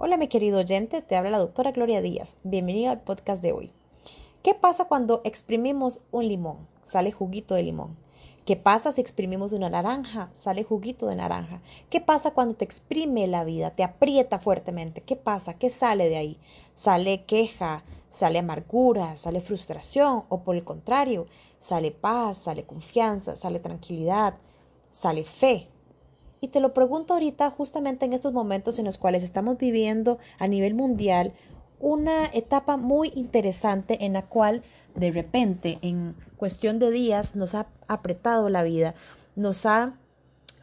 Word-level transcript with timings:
Hola 0.00 0.16
mi 0.16 0.28
querido 0.28 0.60
oyente, 0.60 1.02
te 1.02 1.16
habla 1.16 1.30
la 1.30 1.38
doctora 1.38 1.72
Gloria 1.72 2.00
Díaz. 2.00 2.36
Bienvenido 2.44 2.92
al 2.92 3.00
podcast 3.00 3.42
de 3.42 3.50
hoy. 3.50 3.72
¿Qué 4.44 4.54
pasa 4.54 4.84
cuando 4.84 5.22
exprimimos 5.24 6.02
un 6.12 6.28
limón? 6.28 6.68
Sale 6.84 7.10
juguito 7.10 7.56
de 7.56 7.64
limón. 7.64 7.96
¿Qué 8.46 8.54
pasa 8.54 8.92
si 8.92 9.00
exprimimos 9.00 9.52
una 9.52 9.70
naranja? 9.70 10.30
Sale 10.34 10.62
juguito 10.62 11.08
de 11.08 11.16
naranja. 11.16 11.62
¿Qué 11.90 12.00
pasa 12.00 12.30
cuando 12.30 12.54
te 12.54 12.64
exprime 12.64 13.26
la 13.26 13.42
vida? 13.42 13.72
Te 13.72 13.82
aprieta 13.82 14.38
fuertemente. 14.38 15.00
¿Qué 15.00 15.16
pasa? 15.16 15.58
¿Qué 15.58 15.68
sale 15.68 16.08
de 16.08 16.16
ahí? 16.16 16.38
¿Sale 16.74 17.24
queja? 17.24 17.82
¿Sale 18.08 18.38
amargura? 18.38 19.16
¿Sale 19.16 19.40
frustración? 19.40 20.26
¿O 20.28 20.44
por 20.44 20.54
el 20.54 20.62
contrario? 20.62 21.26
¿Sale 21.58 21.90
paz? 21.90 22.38
¿Sale 22.38 22.62
confianza? 22.62 23.34
¿Sale 23.34 23.58
tranquilidad? 23.58 24.34
¿Sale 24.92 25.24
fe? 25.24 25.66
Y 26.40 26.48
te 26.48 26.60
lo 26.60 26.72
pregunto 26.72 27.14
ahorita 27.14 27.50
justamente 27.50 28.04
en 28.06 28.12
estos 28.12 28.32
momentos 28.32 28.78
en 28.78 28.84
los 28.84 28.98
cuales 28.98 29.22
estamos 29.22 29.58
viviendo 29.58 30.18
a 30.38 30.46
nivel 30.46 30.74
mundial 30.74 31.32
una 31.80 32.26
etapa 32.26 32.76
muy 32.76 33.12
interesante 33.14 34.04
en 34.04 34.12
la 34.14 34.26
cual 34.26 34.62
de 34.94 35.10
repente 35.10 35.78
en 35.82 36.16
cuestión 36.36 36.78
de 36.78 36.90
días 36.90 37.36
nos 37.36 37.54
ha 37.54 37.68
apretado 37.86 38.48
la 38.48 38.62
vida, 38.62 38.94
nos 39.36 39.64
ha 39.66 39.94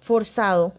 forzado 0.00 0.74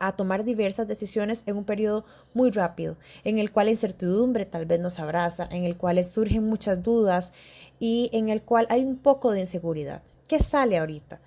a 0.00 0.12
tomar 0.12 0.44
diversas 0.44 0.86
decisiones 0.86 1.42
en 1.46 1.56
un 1.56 1.64
periodo 1.64 2.04
muy 2.34 2.50
rápido, 2.50 2.96
en 3.24 3.38
el 3.38 3.50
cual 3.50 3.66
la 3.66 3.72
incertidumbre 3.72 4.46
tal 4.46 4.66
vez 4.66 4.80
nos 4.80 4.98
abraza, 4.98 5.48
en 5.50 5.64
el 5.64 5.76
cual 5.76 6.04
surgen 6.04 6.48
muchas 6.48 6.82
dudas 6.82 7.32
y 7.80 8.10
en 8.12 8.28
el 8.28 8.42
cual 8.42 8.66
hay 8.70 8.84
un 8.84 8.96
poco 8.96 9.32
de 9.32 9.40
inseguridad. 9.40 10.02
¿Qué 10.28 10.40
sale 10.40 10.78
ahorita? 10.78 11.20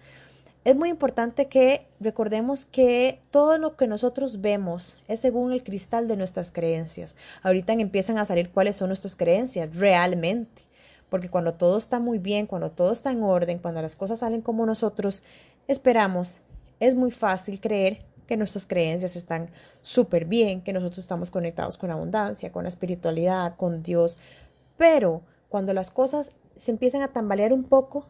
Es 0.63 0.75
muy 0.75 0.89
importante 0.89 1.47
que 1.47 1.87
recordemos 1.99 2.65
que 2.65 3.19
todo 3.31 3.57
lo 3.57 3.75
que 3.75 3.87
nosotros 3.87 4.41
vemos 4.41 5.03
es 5.07 5.19
según 5.19 5.51
el 5.53 5.63
cristal 5.63 6.07
de 6.07 6.15
nuestras 6.15 6.51
creencias. 6.51 7.15
Ahorita 7.41 7.73
empiezan 7.73 8.19
a 8.19 8.25
salir 8.25 8.51
cuáles 8.51 8.75
son 8.75 8.89
nuestras 8.89 9.15
creencias 9.15 9.75
realmente. 9.75 10.61
Porque 11.09 11.29
cuando 11.29 11.53
todo 11.53 11.79
está 11.79 11.99
muy 11.99 12.19
bien, 12.19 12.45
cuando 12.45 12.69
todo 12.69 12.93
está 12.93 13.11
en 13.11 13.23
orden, 13.23 13.57
cuando 13.57 13.81
las 13.81 13.95
cosas 13.95 14.19
salen 14.19 14.41
como 14.41 14.65
nosotros 14.67 15.23
esperamos, 15.67 16.41
es 16.79 16.93
muy 16.93 17.09
fácil 17.09 17.59
creer 17.59 18.05
que 18.27 18.37
nuestras 18.37 18.67
creencias 18.67 19.15
están 19.15 19.49
súper 19.81 20.25
bien, 20.25 20.61
que 20.61 20.73
nosotros 20.73 20.99
estamos 20.99 21.31
conectados 21.31 21.77
con 21.77 21.89
abundancia, 21.89 22.51
con 22.51 22.63
la 22.63 22.69
espiritualidad, 22.69 23.55
con 23.57 23.81
Dios. 23.81 24.19
Pero 24.77 25.23
cuando 25.49 25.73
las 25.73 25.89
cosas 25.91 26.33
se 26.55 26.69
empiezan 26.71 27.01
a 27.01 27.09
tambalear 27.09 27.51
un 27.51 27.63
poco, 27.63 28.05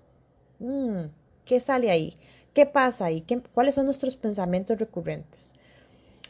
mmm, 0.60 1.06
¿qué 1.46 1.60
sale 1.60 1.90
ahí? 1.90 2.18
¿Qué 2.54 2.66
pasa 2.66 3.06
ahí? 3.06 3.26
¿Cuáles 3.54 3.76
son 3.76 3.86
nuestros 3.86 4.18
pensamientos 4.18 4.78
recurrentes? 4.78 5.54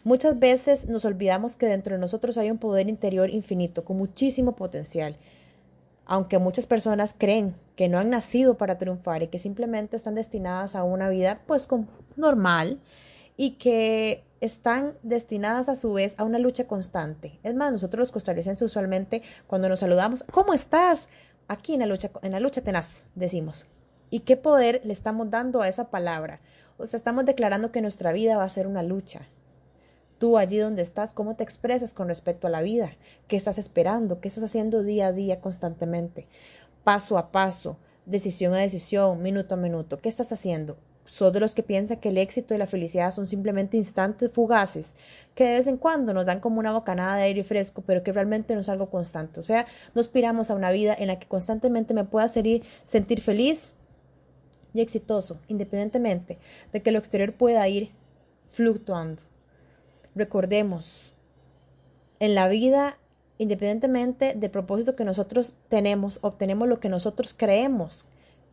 Muchas 0.04 0.38
veces 0.38 0.88
nos 0.88 1.04
olvidamos 1.04 1.58
que 1.58 1.66
dentro 1.66 1.96
de 1.96 2.00
nosotros 2.00 2.38
hay 2.38 2.52
un 2.52 2.60
poder 2.60 2.90
interior 2.90 3.32
infinito, 3.32 3.84
con 3.84 3.98
muchísimo 3.98 4.56
potencial. 4.56 5.16
Aunque 6.06 6.38
muchas 6.38 6.68
personas 6.68 7.16
creen 7.18 7.56
que 7.76 7.88
no 7.88 7.98
han 7.98 8.12
nacido 8.12 8.56
para 8.56 8.78
triunfar 8.78 9.24
y 9.24 9.28
que 9.28 9.40
simplemente 9.40 9.96
están 9.96 10.14
destinadas 10.14 10.76
a 10.76 10.84
una 10.84 11.10
vida 11.10 11.42
pues 11.48 11.68
normal 12.16 12.80
y 13.36 13.52
que 13.52 14.24
están 14.42 14.94
destinadas 15.02 15.70
a 15.70 15.76
su 15.76 15.94
vez 15.94 16.14
a 16.18 16.24
una 16.24 16.38
lucha 16.38 16.68
constante. 16.68 17.40
Es 17.42 17.56
más, 17.56 17.72
nosotros 17.72 18.00
los 18.00 18.12
costarricenses 18.12 18.64
usualmente 18.64 19.24
cuando 19.48 19.70
nos 19.70 19.80
saludamos, 19.80 20.24
¿cómo 20.32 20.54
estás? 20.54 21.08
Aquí 21.48 21.74
en 21.74 21.80
la 21.80 21.86
lucha, 21.88 22.12
en 22.22 22.32
la 22.32 22.40
lucha 22.40 22.62
tenaz, 22.62 23.02
decimos. 23.16 23.66
¿Y 24.12 24.20
qué 24.20 24.36
poder 24.36 24.82
le 24.84 24.92
estamos 24.92 25.30
dando 25.30 25.62
a 25.62 25.70
esa 25.70 25.90
palabra? 25.90 26.42
O 26.78 26.86
sea, 26.86 26.98
estamos 26.98 27.26
declarando 27.26 27.72
que 27.72 27.82
nuestra 27.82 28.12
vida 28.12 28.38
va 28.38 28.44
a 28.44 28.50
ser 28.50 28.68
una 28.68 28.84
lucha. 28.84 29.22
Tú 30.20 30.38
allí 30.38 30.58
donde 30.58 30.82
estás, 30.82 31.14
¿cómo 31.14 31.38
te 31.38 31.46
expresas 31.46 31.94
con 31.94 32.10
respecto 32.10 32.46
a 32.46 32.50
la 32.50 32.62
vida? 32.62 32.92
¿Qué 33.30 33.38
estás 33.38 33.58
esperando? 33.58 34.20
¿Qué 34.20 34.28
estás 34.28 34.44
haciendo 34.44 34.84
día 34.84 35.08
a 35.08 35.14
día 35.14 35.40
constantemente? 35.40 36.28
Paso 36.84 37.18
a 37.18 37.32
paso, 37.32 37.78
decisión 38.06 38.54
a 38.54 38.58
decisión, 38.58 39.24
minuto 39.24 39.56
a 39.56 39.58
minuto. 39.58 39.98
¿Qué 39.98 40.10
estás 40.10 40.34
haciendo? 40.34 40.76
¿Sos 41.06 41.32
de 41.32 41.40
los 41.40 41.56
que 41.56 41.64
piensan 41.64 41.98
que 41.98 42.10
el 42.10 42.18
éxito 42.18 42.54
y 42.54 42.58
la 42.58 42.68
felicidad 42.68 43.12
son 43.12 43.26
simplemente 43.26 43.78
instantes 43.78 44.30
fugaces, 44.32 44.94
que 45.36 45.46
de 45.46 45.54
vez 45.54 45.68
en 45.68 45.78
cuando 45.78 46.14
nos 46.14 46.26
dan 46.26 46.42
como 46.42 46.60
una 46.60 46.74
bocanada 46.74 47.16
de 47.16 47.24
aire 47.24 47.44
fresco, 47.46 47.82
pero 47.86 48.04
que 48.04 48.12
realmente 48.12 48.56
no 48.56 48.62
es 48.62 48.70
algo 48.70 48.90
constante? 48.90 49.40
O 49.40 49.44
sea, 49.44 49.66
no 49.96 50.02
aspiramos 50.02 50.52
a 50.52 50.56
una 50.56 50.70
vida 50.70 50.94
en 50.98 51.08
la 51.08 51.18
que 51.18 51.28
constantemente 51.28 51.94
me 51.94 52.04
pueda 52.04 52.28
sentir 52.28 53.22
feliz, 53.22 53.74
y 54.74 54.82
exitoso, 54.82 55.40
independientemente 55.48 56.38
de 56.72 56.82
que 56.82 56.92
lo 56.92 57.00
exterior 57.00 57.34
pueda 57.34 57.68
ir 57.68 57.92
fluctuando. 58.50 59.24
Recordemos, 60.16 61.14
en 62.20 62.36
la 62.36 62.48
vida, 62.48 62.98
independientemente 63.38 64.36
del 64.36 64.52
propósito 64.52 64.96
que 64.96 65.06
nosotros 65.06 65.56
tenemos, 65.70 66.20
obtenemos 66.22 66.68
lo 66.68 66.80
que 66.80 66.90
nosotros 66.90 67.34
creemos 67.36 68.06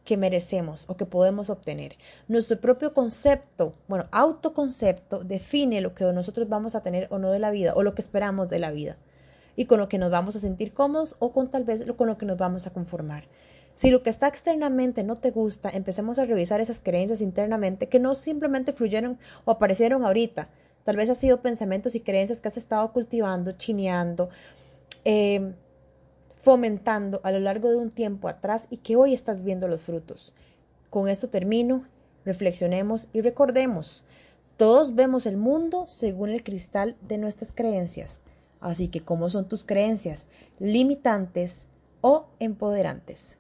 que 0.05 0.17
merecemos 0.17 0.87
o 0.89 0.97
que 0.97 1.05
podemos 1.05 1.51
obtener. 1.51 1.97
Nuestro 2.29 2.59
propio 2.59 2.95
concepto, 2.95 3.75
bueno, 3.89 4.07
autoconcepto, 4.11 5.23
define 5.23 5.83
lo 5.83 5.95
que 5.95 6.05
nosotros 6.05 6.49
vamos 6.49 6.75
a 6.75 6.83
tener 6.83 7.09
o 7.11 7.19
no 7.19 7.31
de 7.31 7.39
la 7.39 7.51
vida 7.51 7.75
o 7.75 7.83
lo 7.83 7.95
que 7.95 8.01
esperamos 8.01 8.49
de 8.49 8.59
la 8.59 8.71
vida 8.71 8.97
y 9.55 9.67
con 9.67 9.81
lo 9.81 9.89
que 9.89 9.99
nos 9.99 10.11
vamos 10.11 10.35
a 10.37 10.39
sentir 10.39 10.73
cómodos 10.73 11.17
o 11.19 11.33
con 11.33 11.51
tal 11.51 11.65
vez 11.65 11.85
con 11.97 12.07
lo 12.07 12.17
que 12.17 12.25
nos 12.25 12.39
vamos 12.39 12.67
a 12.67 12.73
conformar. 12.73 13.25
Si 13.79 13.93
lo 13.93 14.03
que 14.03 14.11
está 14.11 14.27
externamente 14.27 15.05
no 15.05 15.15
te 15.15 15.31
gusta, 15.31 15.71
empecemos 15.71 16.19
a 16.19 16.25
revisar 16.25 16.61
esas 16.61 16.81
creencias 16.81 17.21
internamente 17.21 17.89
que 17.89 18.01
no 18.01 18.17
simplemente 18.17 18.73
fluyeron 18.73 19.21
o 19.45 19.53
aparecieron 19.53 20.03
ahorita. 20.03 20.49
Tal 20.83 20.97
vez 20.97 21.09
ha 21.11 21.15
sido 21.15 21.43
pensamientos 21.43 21.95
y 21.95 22.01
creencias 22.01 22.41
que 22.41 22.49
has 22.49 22.57
estado 22.57 22.93
cultivando, 22.93 23.53
chineando, 23.53 24.31
em, 25.05 25.55
fomentando 26.43 27.21
a 27.23 27.31
lo 27.31 27.39
largo 27.39 27.71
de 27.71 27.77
un 27.77 27.93
tiempo 27.93 28.27
atrás 28.27 28.67
y 28.69 28.79
que 28.79 28.97
hoy 28.97 29.15
estás 29.15 29.45
viendo 29.45 29.69
los 29.69 29.83
frutos. 29.83 30.35
Con 30.91 31.09
esto 31.09 31.29
termino, 31.29 31.85
reflexionemos 32.25 33.09
y 33.13 33.21
recordemos, 33.21 34.03
todos 34.57 34.97
vemos 34.97 35.25
el 35.25 35.37
mundo 35.37 35.87
según 35.87 36.31
el 36.31 36.43
cristal 36.43 36.97
de 37.03 37.19
nuestras 37.19 37.53
creencias. 37.53 38.19
Así 38.59 38.89
que, 38.89 39.03
¿cómo 39.03 39.31
son 39.31 39.47
tus 39.47 39.65
creencias? 39.65 40.27
¿Limitantes 40.59 41.69
o 42.01 42.27
empoderantes? 42.41 43.39